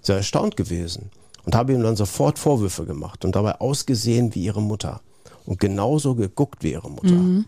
[0.02, 1.10] Sei erstaunt gewesen
[1.46, 5.02] und habe ihm dann sofort Vorwürfe gemacht und dabei ausgesehen wie ihre Mutter
[5.46, 7.16] und genauso geguckt wie ihre Mutter.
[7.16, 7.46] Mhm.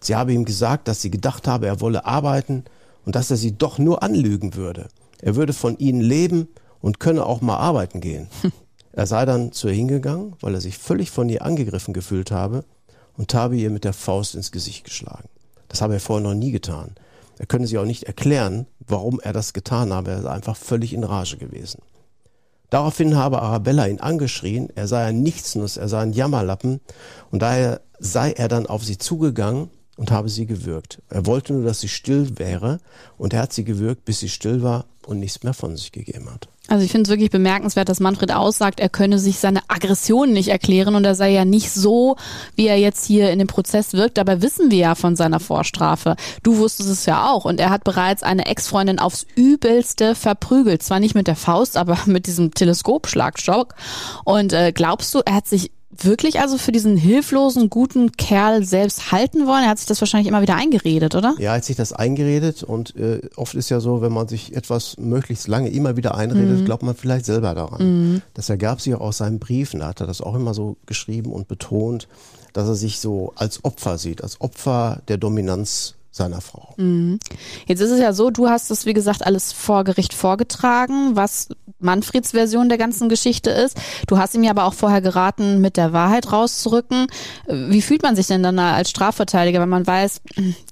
[0.00, 2.64] Sie habe ihm gesagt, dass sie gedacht habe, er wolle arbeiten
[3.04, 4.88] und dass er sie doch nur anlügen würde.
[5.20, 6.48] Er würde von ihnen leben
[6.80, 8.28] und könne auch mal arbeiten gehen.
[8.92, 12.64] Er sei dann zu ihr hingegangen, weil er sich völlig von ihr angegriffen gefühlt habe
[13.16, 15.28] und habe ihr mit der Faust ins Gesicht geschlagen.
[15.68, 16.96] Das habe er vorher noch nie getan.
[17.38, 20.10] Er könne sich auch nicht erklären, warum er das getan habe.
[20.10, 21.82] Er sei einfach völlig in Rage gewesen.
[22.68, 26.80] Daraufhin habe Arabella ihn angeschrien, er sei ein Nichtsnuss, er sei ein Jammerlappen
[27.30, 31.02] und daher sei er dann auf sie zugegangen und habe sie gewürgt.
[31.10, 32.80] Er wollte nur, dass sie still wäre
[33.18, 36.30] und er hat sie gewürgt, bis sie still war und nichts mehr von sich gegeben
[36.32, 36.48] hat.
[36.68, 40.48] Also ich finde es wirklich bemerkenswert, dass Manfred aussagt, er könne sich seine Aggression nicht
[40.48, 42.16] erklären und er sei ja nicht so,
[42.56, 44.16] wie er jetzt hier in dem Prozess wirkt.
[44.16, 46.16] Dabei wissen wir ja von seiner Vorstrafe.
[46.42, 50.82] Du wusstest es ja auch und er hat bereits eine Ex-Freundin aufs Übelste verprügelt.
[50.82, 53.74] Zwar nicht mit der Faust, aber mit diesem Teleskopschlagstock.
[54.24, 55.72] Und äh, glaubst du, er hat sich
[56.04, 59.64] wirklich also für diesen hilflosen, guten Kerl selbst halten wollen?
[59.64, 61.34] Er hat sich das wahrscheinlich immer wieder eingeredet, oder?
[61.38, 64.54] Ja, er hat sich das eingeredet und äh, oft ist ja so, wenn man sich
[64.54, 66.64] etwas möglichst lange immer wieder einredet, mhm.
[66.64, 68.12] glaubt man vielleicht selber daran.
[68.12, 68.22] Mhm.
[68.34, 71.32] Das ergab sich auch aus seinen Briefen, da hat er das auch immer so geschrieben
[71.32, 72.08] und betont,
[72.52, 76.74] dass er sich so als Opfer sieht, als Opfer der Dominanz seiner Frau.
[76.76, 77.18] Mhm.
[77.66, 81.48] Jetzt ist es ja so, du hast das, wie gesagt, alles vor Gericht vorgetragen, was
[81.78, 83.76] Manfreds Version der ganzen Geschichte ist.
[84.06, 87.06] Du hast ihm ja aber auch vorher geraten, mit der Wahrheit rauszurücken.
[87.48, 90.20] Wie fühlt man sich denn dann als Strafverteidiger, wenn man weiß,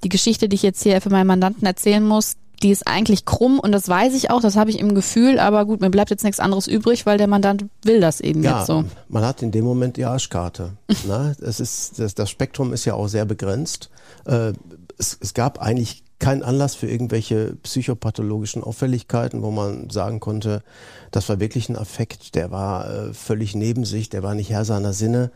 [0.04, 3.60] die Geschichte, die ich jetzt hier für meinen Mandanten erzählen muss, die ist eigentlich krumm
[3.60, 6.24] und das weiß ich auch, das habe ich im Gefühl, aber gut, mir bleibt jetzt
[6.24, 8.84] nichts anderes übrig, weil der Mandant will das eben ja, jetzt so.
[9.08, 10.72] Man hat in dem Moment die Arschkarte.
[11.06, 11.36] ne?
[11.40, 13.90] es ist, das, das Spektrum ist ja auch sehr begrenzt.
[14.24, 14.52] Äh,
[14.98, 20.62] es, es gab eigentlich keinen Anlass für irgendwelche psychopathologischen Auffälligkeiten, wo man sagen konnte,
[21.10, 24.64] das war wirklich ein Affekt, der war äh, völlig neben sich, der war nicht Herr
[24.64, 25.30] seiner Sinne.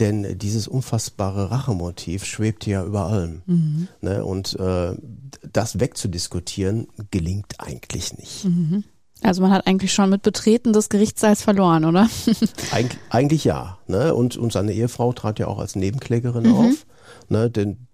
[0.00, 3.42] Denn dieses unfassbare Rachemotiv schwebt ja über allem.
[3.44, 3.88] Mhm.
[4.00, 4.24] Ne?
[4.24, 4.94] Und äh,
[5.52, 8.44] das wegzudiskutieren gelingt eigentlich nicht.
[8.46, 8.84] Mhm.
[9.20, 12.08] Also man hat eigentlich schon mit Betreten des Gerichtssaals verloren, oder?
[12.72, 13.78] Eig eigentlich ja.
[13.86, 14.14] Ne?
[14.14, 16.54] Und, und seine Ehefrau trat ja auch als Nebenklägerin mhm.
[16.54, 16.86] auf.
[17.28, 17.50] Ne?
[17.50, 17.86] Denn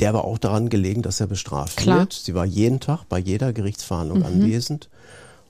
[0.00, 2.00] der war auch daran gelegen, dass er bestraft Klar.
[2.00, 2.12] wird.
[2.12, 4.26] Sie war jeden Tag bei jeder Gerichtsverhandlung mhm.
[4.26, 4.88] anwesend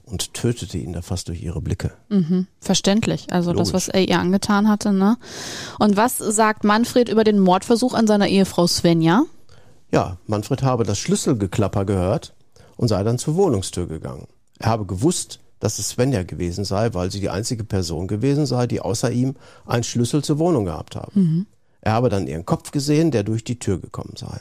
[0.04, 1.92] und tötete ihn da fast durch ihre Blicke.
[2.08, 2.46] Mhm.
[2.60, 3.32] Verständlich.
[3.32, 3.68] Also Logisch.
[3.68, 4.92] das, was er ihr angetan hatte.
[4.92, 5.16] Ne?
[5.78, 9.24] Und was sagt Manfred über den Mordversuch an seiner Ehefrau Svenja?
[9.92, 12.34] Ja, Manfred habe das Schlüsselgeklapper gehört
[12.76, 14.26] und sei dann zur Wohnungstür gegangen.
[14.58, 18.66] Er habe gewusst, dass es Svenja gewesen sei, weil sie die einzige Person gewesen sei,
[18.66, 19.36] die außer ihm
[19.66, 21.10] einen Schlüssel zur Wohnung gehabt habe.
[21.14, 21.46] Mhm.
[21.80, 24.40] Er habe dann ihren Kopf gesehen, der durch die Tür gekommen sei.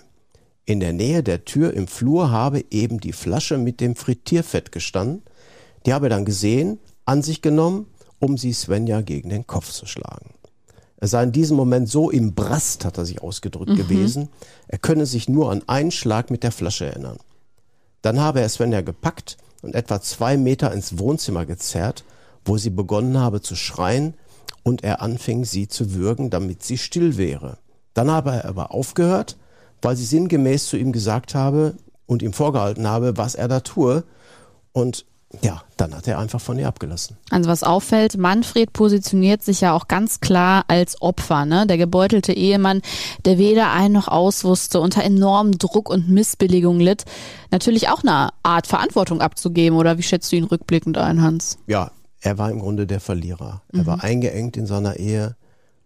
[0.65, 5.23] In der Nähe der Tür im Flur habe eben die Flasche mit dem Frittierfett gestanden.
[5.85, 7.87] Die habe er dann gesehen, an sich genommen,
[8.19, 10.31] um sie Svenja gegen den Kopf zu schlagen.
[10.97, 13.77] Er sei in diesem Moment so im Brast, hat er sich ausgedrückt mhm.
[13.77, 14.29] gewesen,
[14.67, 17.17] er könne sich nur an einen Schlag mit der Flasche erinnern.
[18.01, 22.03] Dann habe er Svenja gepackt und etwa zwei Meter ins Wohnzimmer gezerrt,
[22.45, 24.13] wo sie begonnen habe zu schreien
[24.63, 27.57] und er anfing, sie zu würgen, damit sie still wäre.
[27.93, 29.37] Dann habe er aber aufgehört,
[29.81, 34.03] weil sie sinngemäß zu ihm gesagt habe und ihm vorgehalten habe, was er da tue.
[34.71, 35.05] Und
[35.43, 37.15] ja, dann hat er einfach von ihr abgelassen.
[37.29, 41.67] Also was auffällt, Manfred positioniert sich ja auch ganz klar als Opfer, ne?
[41.67, 42.81] Der gebeutelte Ehemann,
[43.25, 47.05] der weder ein noch aus wusste, unter enormem Druck und Missbilligung litt.
[47.51, 51.59] Natürlich auch eine Art Verantwortung abzugeben, oder wie schätzt du ihn rückblickend ein, Hans?
[51.67, 53.61] Ja, er war im Grunde der Verlierer.
[53.71, 53.85] Er mhm.
[53.85, 55.35] war eingeengt in seiner Ehe.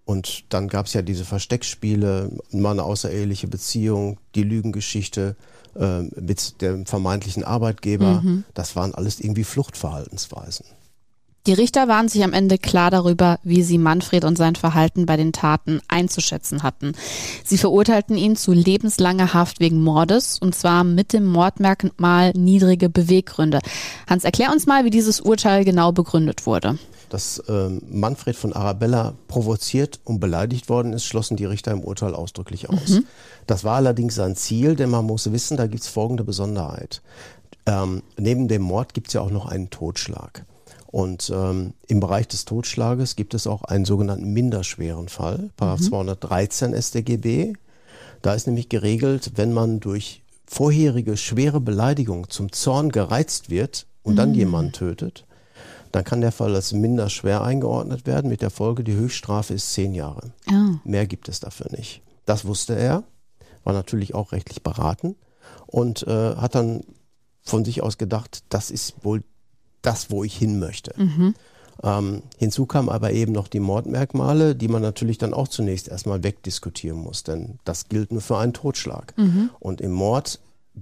[0.05, 5.37] Und dann gab es ja diese Versteckspiele, mal eine außereheliche Beziehung, die Lügengeschichte
[5.75, 8.21] äh, mit dem vermeintlichen Arbeitgeber.
[8.21, 8.43] Mhm.
[8.53, 10.65] Das waren alles irgendwie Fluchtverhaltensweisen.
[11.45, 15.17] Die Richter waren sich am Ende klar darüber, wie sie Manfred und sein Verhalten bei
[15.17, 16.93] den Taten einzuschätzen hatten.
[17.43, 23.59] Sie verurteilten ihn zu lebenslanger Haft wegen Mordes und zwar mit dem Mordmerkmal niedrige Beweggründe.
[24.07, 26.77] Hans, erklär uns mal, wie dieses Urteil genau begründet wurde.
[27.09, 32.15] Dass ähm, Manfred von Arabella provoziert und beleidigt worden ist, schlossen die Richter im Urteil
[32.15, 32.87] ausdrücklich aus.
[32.87, 33.05] Mhm.
[33.47, 37.01] Das war allerdings sein Ziel, denn man muss wissen, da gibt es folgende Besonderheit.
[37.65, 40.45] Ähm, neben dem Mord gibt es ja auch noch einen Totschlag.
[40.93, 45.85] Und ähm, im Bereich des Totschlages gibt es auch einen sogenannten minderschweren Fall, Paragraph mhm.
[45.85, 47.53] 213 StGB.
[48.21, 54.13] Da ist nämlich geregelt, wenn man durch vorherige schwere Beleidigung zum Zorn gereizt wird und
[54.13, 54.17] mhm.
[54.17, 55.25] dann jemanden tötet,
[55.91, 58.29] dann kann der Fall als minder schwer eingeordnet werden.
[58.29, 60.31] Mit der Folge, die Höchststrafe ist zehn Jahre.
[60.47, 60.75] Oh.
[60.83, 62.03] Mehr gibt es dafür nicht.
[62.27, 63.01] Das wusste er,
[63.63, 65.15] war natürlich auch rechtlich beraten
[65.65, 66.83] und äh, hat dann
[67.41, 69.23] von sich aus gedacht, das ist wohl
[69.83, 70.93] das, wo ich hin möchte.
[70.97, 71.35] Mhm.
[71.81, 76.23] Ähm, hinzu kamen aber eben noch die Mordmerkmale, die man natürlich dann auch zunächst erstmal
[76.23, 79.13] wegdiskutieren muss, denn das gilt nur für einen Totschlag.
[79.17, 79.49] Mhm.
[79.59, 80.39] Und im Mord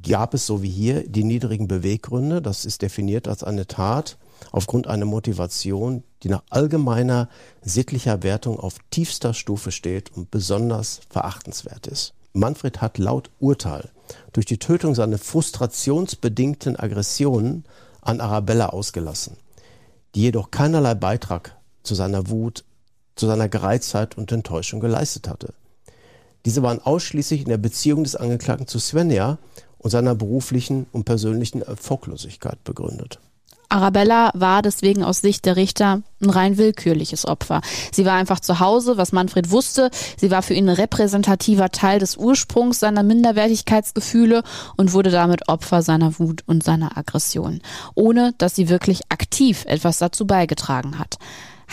[0.07, 2.41] gab es so wie hier die niedrigen Beweggründe.
[2.41, 4.17] Das ist definiert als eine Tat
[4.51, 7.29] aufgrund einer Motivation, die nach allgemeiner
[7.61, 12.13] sittlicher Wertung auf tiefster Stufe steht und besonders verachtenswert ist.
[12.33, 13.89] Manfred hat laut Urteil
[14.33, 17.65] durch die Tötung seiner frustrationsbedingten Aggressionen
[18.01, 19.37] an Arabella ausgelassen,
[20.15, 22.63] die jedoch keinerlei Beitrag zu seiner Wut,
[23.15, 25.53] zu seiner Gereiztheit und Enttäuschung geleistet hatte.
[26.45, 29.37] Diese waren ausschließlich in der Beziehung des Angeklagten zu Svenja
[29.77, 33.19] und seiner beruflichen und persönlichen Erfolglosigkeit begründet.
[33.71, 37.61] Arabella war deswegen aus Sicht der Richter ein rein willkürliches Opfer.
[37.91, 39.89] Sie war einfach zu Hause, was Manfred wusste.
[40.17, 44.43] Sie war für ihn ein repräsentativer Teil des Ursprungs seiner Minderwertigkeitsgefühle
[44.75, 47.61] und wurde damit Opfer seiner Wut und seiner Aggression,
[47.95, 51.17] ohne dass sie wirklich aktiv etwas dazu beigetragen hat.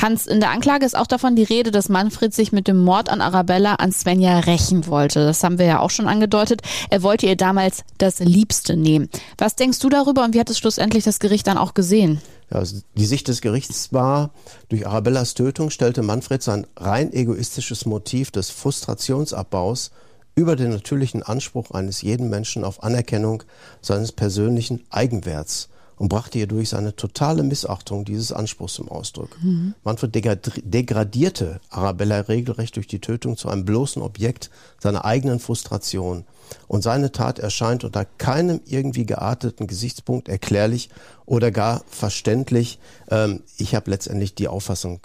[0.00, 3.08] Hans, in der Anklage ist auch davon die Rede, dass Manfred sich mit dem Mord
[3.08, 5.24] an Arabella an Svenja rächen wollte.
[5.24, 6.62] Das haben wir ja auch schon angedeutet.
[6.88, 9.08] Er wollte ihr damals das Liebste nehmen.
[9.38, 12.20] Was denkst du darüber und wie hat es schlussendlich das Gericht dann auch gesehen?
[12.50, 14.30] Ja, also die Sicht des Gerichts war,
[14.68, 19.90] durch Arabellas Tötung stellte Manfred sein rein egoistisches Motiv des Frustrationsabbaus
[20.37, 23.42] über den natürlichen Anspruch eines jeden Menschen auf Anerkennung
[23.82, 29.37] seines persönlichen Eigenwerts und brachte hierdurch seine totale Missachtung dieses Anspruchs zum Ausdruck.
[29.42, 29.74] Mhm.
[29.84, 36.24] Manfred degradierte Arabella regelrecht durch die Tötung zu einem bloßen Objekt seiner eigenen Frustration.
[36.66, 40.88] Und seine Tat erscheint unter keinem irgendwie gearteten Gesichtspunkt erklärlich
[41.26, 42.78] oder gar verständlich.
[43.11, 45.00] Ähm, ich habe letztendlich die Auffassung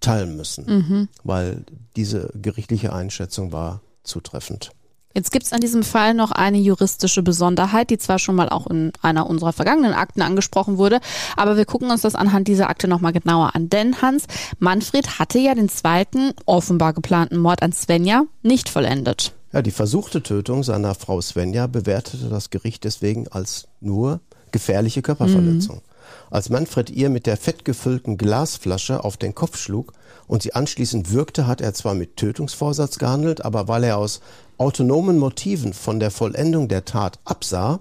[0.00, 1.08] teilen müssen, mhm.
[1.24, 1.64] weil
[1.96, 4.70] diese gerichtliche Einschätzung war zutreffend.
[5.16, 8.66] Jetzt gibt es an diesem Fall noch eine juristische Besonderheit, die zwar schon mal auch
[8.66, 11.00] in einer unserer vergangenen Akten angesprochen wurde,
[11.38, 13.70] aber wir gucken uns das anhand dieser Akte nochmal genauer an.
[13.70, 14.26] Denn Hans,
[14.58, 19.32] Manfred hatte ja den zweiten, offenbar geplanten Mord an Svenja nicht vollendet.
[19.54, 24.20] Ja, die versuchte Tötung seiner Frau Svenja bewertete das Gericht deswegen als nur
[24.52, 25.76] gefährliche Körperverletzung.
[25.76, 25.82] Mhm.
[26.30, 29.92] Als Manfred ihr mit der fettgefüllten Glasflasche auf den Kopf schlug
[30.26, 34.20] und sie anschließend würgte, hat er zwar mit Tötungsvorsatz gehandelt, aber weil er aus
[34.58, 37.80] autonomen Motiven von der Vollendung der Tat absah,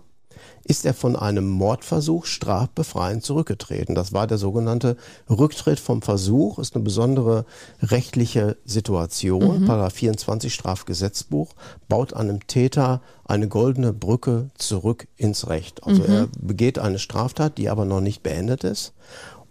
[0.66, 3.94] ist er von einem Mordversuch strafbefreiend zurückgetreten.
[3.94, 4.98] Das war der sogenannte
[5.30, 7.46] Rücktritt vom Versuch, ist eine besondere
[7.82, 9.62] rechtliche Situation.
[9.62, 9.66] Mhm.
[9.66, 11.54] Paragraph 24 Strafgesetzbuch
[11.88, 15.84] baut einem Täter eine goldene Brücke zurück ins Recht.
[15.84, 16.10] Also mhm.
[16.10, 18.94] er begeht eine Straftat, die aber noch nicht beendet ist.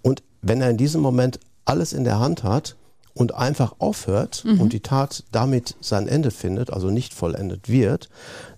[0.03, 2.77] Und wenn er in diesem Moment alles in der Hand hat,
[3.15, 4.61] und einfach aufhört mhm.
[4.61, 8.09] und die Tat damit sein Ende findet, also nicht vollendet wird,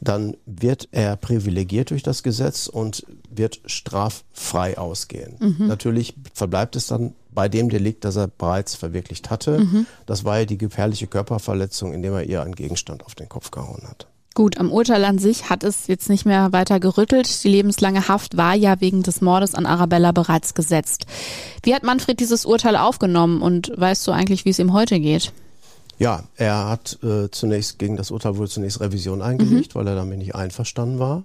[0.01, 5.37] dann wird er privilegiert durch das Gesetz und wird straffrei ausgehen.
[5.39, 5.67] Mhm.
[5.67, 9.59] Natürlich verbleibt es dann bei dem Delikt, das er bereits verwirklicht hatte.
[9.59, 9.87] Mhm.
[10.07, 13.83] Das war ja die gefährliche Körperverletzung, indem er ihr einen Gegenstand auf den Kopf gehauen
[13.87, 14.07] hat.
[14.37, 17.43] Gut, am Urteil an sich hat es jetzt nicht mehr weiter gerüttelt.
[17.43, 21.07] Die lebenslange Haft war ja wegen des Mordes an Arabella bereits gesetzt.
[21.63, 25.33] Wie hat Manfred dieses Urteil aufgenommen und weißt du eigentlich, wie es ihm heute geht?
[25.99, 29.79] Ja, er hat äh, zunächst gegen das Urteil wohl zunächst Revision eingelegt, mhm.
[29.79, 31.25] weil er damit nicht einverstanden war.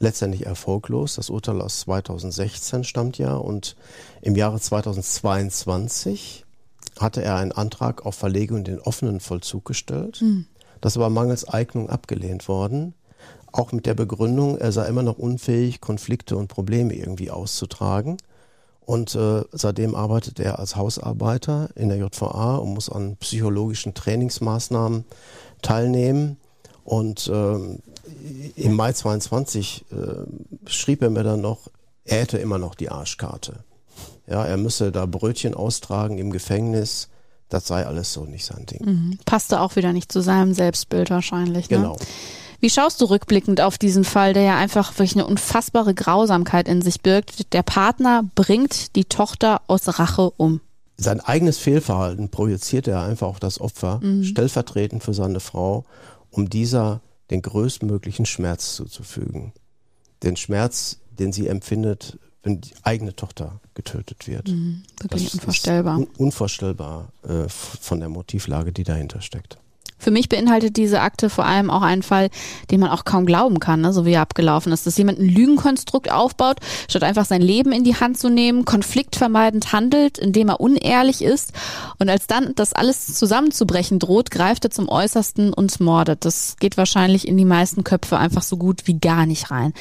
[0.00, 1.14] Letztendlich erfolglos.
[1.14, 3.76] Das Urteil aus 2016 stammt ja und
[4.22, 6.44] im Jahre 2022
[6.98, 10.20] hatte er einen Antrag auf Verlegung in den offenen Vollzug gestellt.
[10.20, 10.46] Mhm.
[10.80, 12.94] Das war mangels Eignung abgelehnt worden.
[13.52, 18.16] Auch mit der Begründung, er sei immer noch unfähig, Konflikte und Probleme irgendwie auszutragen.
[18.80, 25.04] Und äh, seitdem arbeitet er als Hausarbeiter in der JVA und muss an psychologischen Trainingsmaßnahmen
[25.62, 26.38] teilnehmen.
[26.84, 27.58] Und äh,
[28.56, 31.68] im Mai 22 äh, schrieb er mir dann noch,
[32.04, 33.64] er hätte immer noch die Arschkarte.
[34.26, 37.08] Ja, er müsse da Brötchen austragen im Gefängnis
[37.50, 38.84] das sei alles so nicht sein Ding.
[38.84, 39.18] Mhm.
[39.26, 41.68] Passte auch wieder nicht zu seinem Selbstbild wahrscheinlich.
[41.68, 41.76] Ne?
[41.76, 41.96] Genau.
[42.60, 46.82] Wie schaust du rückblickend auf diesen Fall, der ja einfach wirklich eine unfassbare Grausamkeit in
[46.82, 47.52] sich birgt?
[47.54, 50.60] Der Partner bringt die Tochter aus Rache um.
[50.96, 54.24] Sein eigenes Fehlverhalten projiziert er einfach auf das Opfer, mhm.
[54.24, 55.84] stellvertretend für seine Frau,
[56.30, 59.52] um dieser den größtmöglichen Schmerz zuzufügen.
[60.22, 64.48] Den Schmerz, den sie empfindet, wenn die eigene Tochter getötet wird.
[64.48, 65.98] Mhm, wirklich das unvorstellbar.
[65.98, 69.58] Un unvorstellbar äh, von der Motivlage, die dahinter steckt.
[70.00, 72.30] Für mich beinhaltet diese Akte vor allem auch einen Fall,
[72.70, 74.86] den man auch kaum glauben kann, ne, so wie er abgelaufen ist.
[74.86, 76.56] Dass jemand ein Lügenkonstrukt aufbaut,
[76.88, 81.52] statt einfach sein Leben in die Hand zu nehmen, konfliktvermeidend handelt, indem er unehrlich ist
[81.98, 86.24] und als dann das alles zusammenzubrechen droht, greift er zum Äußersten und mordet.
[86.24, 89.74] Das geht wahrscheinlich in die meisten Köpfe einfach so gut wie gar nicht rein.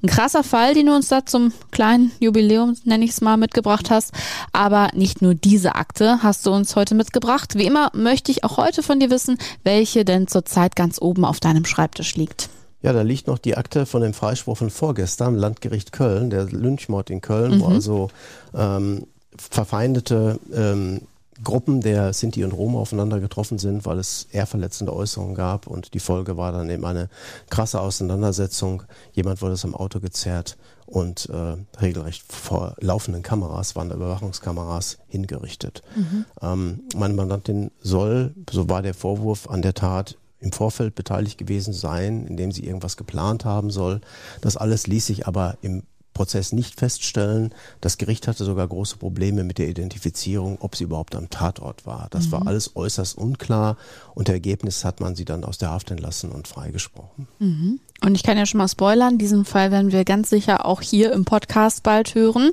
[0.00, 3.90] Ein krasser Fall, den du uns da zum kleinen Jubiläum, nenne ich es mal, mitgebracht
[3.90, 4.12] hast.
[4.52, 7.56] Aber nicht nur diese Akte hast du uns heute mitgebracht.
[7.56, 11.40] Wie immer möchte ich auch heute von dir wissen, welche denn zurzeit ganz oben auf
[11.40, 12.48] deinem Schreibtisch liegt.
[12.80, 17.10] Ja, da liegt noch die Akte von dem Freispruch von vorgestern, Landgericht Köln, der Lynchmord
[17.10, 17.60] in Köln, mhm.
[17.60, 18.08] wo also
[18.54, 21.00] ähm, verfeindete ähm,
[21.42, 25.94] Gruppen der Sinti und Roma aufeinander getroffen sind, weil es eher verletzende Äußerungen gab und
[25.94, 27.08] die Folge war dann eben eine
[27.50, 28.82] krasse Auseinandersetzung.
[29.12, 34.98] Jemand wurde aus dem Auto gezerrt und äh, regelrecht vor laufenden Kameras, waren da Überwachungskameras
[35.08, 35.82] hingerichtet.
[35.94, 36.24] Mhm.
[36.40, 41.72] Ähm, meine Mandantin soll, so war der Vorwurf an der Tat, im Vorfeld beteiligt gewesen
[41.72, 44.00] sein, indem sie irgendwas geplant haben soll.
[44.40, 45.82] Das alles ließ sich aber im
[46.18, 47.54] Prozess nicht feststellen.
[47.80, 52.08] Das Gericht hatte sogar große Probleme mit der Identifizierung, ob sie überhaupt am Tatort war.
[52.10, 52.32] Das mhm.
[52.32, 53.76] war alles äußerst unklar
[54.16, 57.28] und Ergebnis hat man sie dann aus der Haft entlassen und freigesprochen.
[57.38, 57.78] Mhm.
[58.04, 61.12] Und ich kann ja schon mal spoilern, diesen Fall werden wir ganz sicher auch hier
[61.12, 62.50] im Podcast bald hören.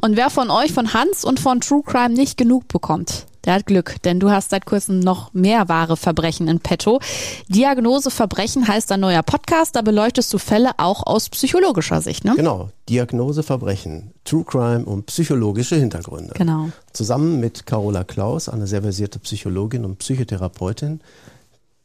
[0.00, 3.66] Und wer von euch von Hans und von True Crime nicht genug bekommt, der hat
[3.66, 7.00] Glück, denn du hast seit kurzem noch mehr wahre Verbrechen in petto.
[7.48, 12.34] Diagnose Verbrechen heißt ein neuer Podcast, da beleuchtest du Fälle auch aus psychologischer Sicht, ne?
[12.36, 16.34] Genau, Diagnose Verbrechen, True Crime und psychologische Hintergründe.
[16.36, 16.70] Genau.
[16.92, 21.00] Zusammen mit Carola Klaus, eine sehr versierte Psychologin und Psychotherapeutin,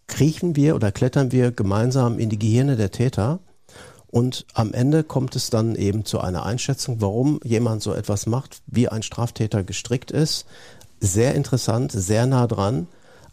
[0.07, 3.39] kriechen wir oder klettern wir gemeinsam in die Gehirne der Täter
[4.11, 8.61] und am Ende kommt es dann eben zu einer Einschätzung, warum jemand so etwas macht,
[8.65, 10.45] wie ein Straftäter gestrickt ist,
[10.99, 12.87] sehr interessant, sehr nah dran.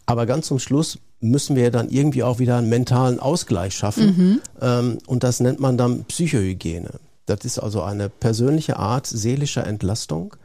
[0.05, 4.05] Aber ganz zum Schluss müssen wir dann irgendwie auch wieder einen mentalen Ausgleich schaffen.
[4.05, 4.41] Mhm.
[4.61, 6.91] Ähm, und das nennt man dann Psychohygiene.
[7.25, 10.37] Das ist also eine persönliche Art seelischer Entlastung,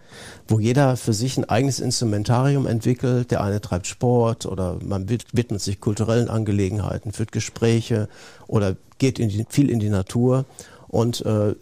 [0.49, 3.31] wo jeder für sich ein eigenes Instrumentarium entwickelt.
[3.31, 8.09] Der eine treibt Sport oder man widmet sich kulturellen Angelegenheiten, führt Gespräche
[8.49, 10.45] oder geht in die, viel in die Natur.
[10.89, 11.55] Und äh,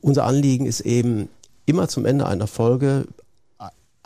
[0.00, 1.28] unser Anliegen ist eben
[1.64, 3.06] immer zum Ende einer Folge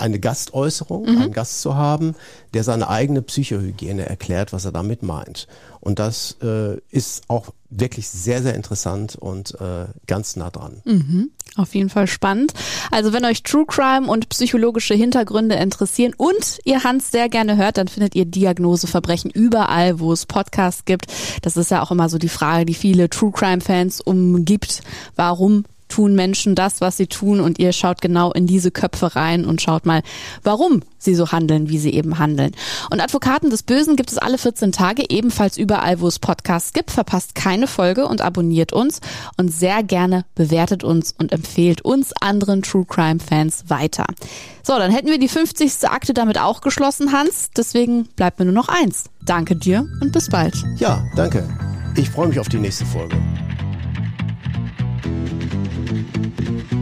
[0.02, 1.22] eine Gastäußerung, mhm.
[1.22, 2.14] einen Gast zu haben,
[2.54, 5.46] der seine eigene Psychohygiene erklärt, was er damit meint.
[5.80, 10.82] Und das äh, ist auch wirklich sehr, sehr interessant und äh, ganz nah dran.
[10.84, 11.30] Mhm.
[11.56, 12.52] Auf jeden Fall spannend.
[12.90, 17.78] Also wenn euch True Crime und psychologische Hintergründe interessieren und ihr Hans sehr gerne hört,
[17.78, 21.06] dann findet ihr Diagnoseverbrechen überall, wo es Podcasts gibt.
[21.42, 24.82] Das ist ja auch immer so die Frage, die viele True Crime Fans umgibt.
[25.16, 29.44] Warum tun Menschen das, was sie tun und ihr schaut genau in diese Köpfe rein
[29.44, 30.02] und schaut mal,
[30.42, 32.52] warum sie so handeln, wie sie eben handeln.
[32.90, 36.90] Und Advokaten des Bösen gibt es alle 14 Tage, ebenfalls überall, wo es Podcasts gibt.
[36.90, 39.00] Verpasst keine Folge und abonniert uns
[39.36, 44.06] und sehr gerne bewertet uns und empfehlt uns anderen True Crime Fans weiter.
[44.62, 45.88] So, dann hätten wir die 50.
[45.90, 47.50] Akte damit auch geschlossen, Hans.
[47.54, 49.04] Deswegen bleibt mir nur noch eins.
[49.26, 50.54] Danke dir und bis bald.
[50.78, 51.46] Ja, danke.
[51.96, 53.16] Ich freue mich auf die nächste Folge.
[56.02, 56.81] Thank you.